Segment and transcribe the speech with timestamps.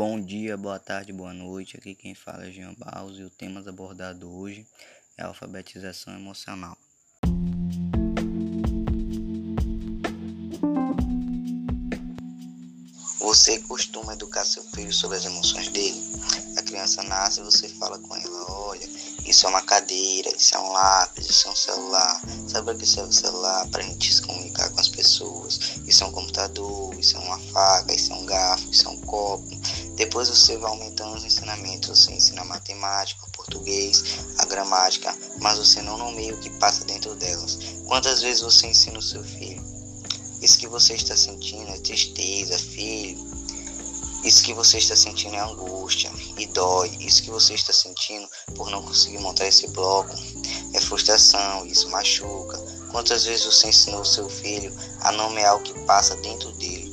[0.00, 1.76] Bom dia, boa tarde, boa noite.
[1.76, 4.66] Aqui quem fala é Jean Barros e o tema abordado hoje
[5.18, 6.74] é alfabetização emocional.
[13.18, 16.02] Você costuma educar seu filho sobre as emoções dele?
[16.56, 18.88] A criança nasce e você fala com ela: olha,
[19.26, 22.22] isso é uma cadeira, isso é um lápis, isso é um celular.
[22.48, 23.68] Sabe para que serve o celular?
[23.68, 25.60] Para a gente se comunicar com as pessoas.
[25.86, 29.00] Isso é um computador, isso é uma faca, isso é um garfo, isso é um
[29.02, 29.59] copo.
[30.00, 31.90] Depois você vai aumentando os ensinamentos.
[31.90, 34.02] Você ensina matemática, o português,
[34.38, 37.58] a gramática, mas você não nomeia o que passa dentro delas.
[37.86, 39.62] Quantas vezes você ensina o seu filho?
[40.40, 43.22] Isso que você está sentindo é tristeza, filho.
[44.24, 46.96] Isso que você está sentindo é angústia e dói.
[46.98, 50.16] Isso que você está sentindo por não conseguir montar esse bloco
[50.72, 51.66] é frustração.
[51.66, 52.56] Isso machuca.
[52.90, 56.90] Quantas vezes você ensinou seu filho a nomear o que passa dentro dele?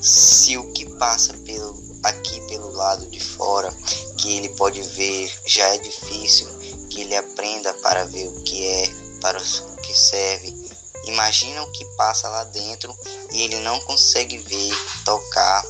[0.00, 3.74] Se o que passa pelo, aqui pelo lado de fora,
[4.18, 6.48] que ele pode ver, já é difícil
[6.88, 8.88] que ele aprenda para ver o que é,
[9.20, 10.64] para o que serve
[11.06, 12.96] Imagina o que passa lá dentro
[13.30, 14.72] e ele não consegue ver,
[15.04, 15.62] tocar.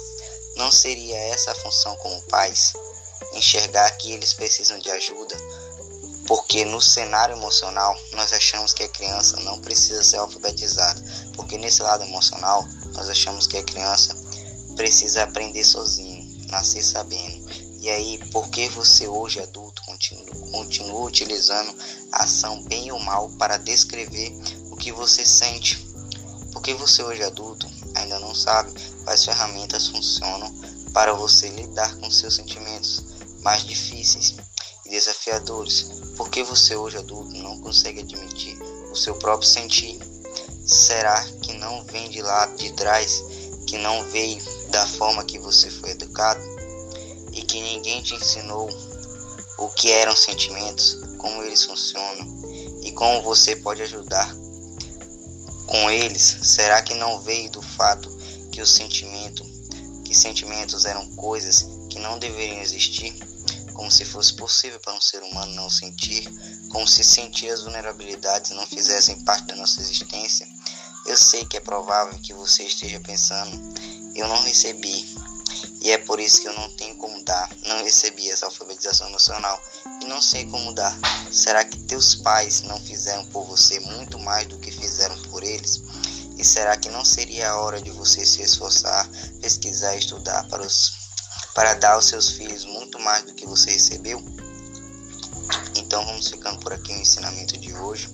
[0.56, 2.72] Não seria essa a função como pais?
[3.32, 5.36] Enxergar que eles precisam de ajuda?
[6.28, 11.02] Porque no cenário emocional nós achamos que a criança não precisa ser alfabetizada.
[11.34, 14.16] Porque nesse lado emocional nós achamos que a criança
[14.76, 16.23] precisa aprender sozinho,
[16.54, 17.50] nascer sabendo.
[17.80, 21.74] E aí, por que você hoje adulto continua, continua utilizando
[22.12, 24.32] a ação bem ou mal para descrever
[24.70, 25.84] o que você sente.
[26.52, 28.72] Porque você hoje adulto ainda não sabe
[29.04, 30.54] quais ferramentas funcionam
[30.92, 33.04] para você lidar com seus sentimentos
[33.42, 34.36] mais difíceis
[34.86, 35.90] e desafiadores.
[36.16, 38.56] Porque você hoje adulto não consegue admitir
[38.90, 39.98] o seu próprio sentir.
[40.64, 43.22] Será que não vem de lá de trás,
[43.66, 46.40] que não veio da forma que você foi educado
[47.32, 48.68] e que ninguém te ensinou
[49.58, 52.26] o que eram sentimentos, como eles funcionam
[52.82, 54.34] e como você pode ajudar
[55.66, 58.10] com eles, será que não veio do fato
[58.52, 59.44] que o sentimento,
[60.04, 63.14] que sentimentos eram coisas que não deveriam existir,
[63.72, 66.28] como se fosse possível para um ser humano não sentir,
[66.70, 70.46] como se sentir as vulnerabilidades não fizessem parte da nossa existência?
[71.06, 73.60] Eu sei que é provável que você esteja pensando,
[74.14, 75.06] eu não recebi,
[75.82, 79.62] e é por isso que eu não tenho como dar, não recebi essa alfabetização emocional
[80.00, 80.98] e não sei como dar.
[81.30, 85.82] Será que teus pais não fizeram por você muito mais do que fizeram por eles?
[86.38, 89.06] E será que não seria a hora de você se esforçar,
[89.42, 90.94] pesquisar e estudar para, os,
[91.54, 94.24] para dar aos seus filhos muito mais do que você recebeu?
[95.76, 98.10] Então vamos ficando por aqui o ensinamento de hoje,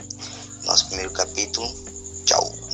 [0.64, 1.72] nosso primeiro capítulo.
[2.24, 2.69] Tchau!